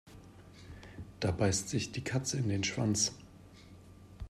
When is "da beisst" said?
1.19-1.69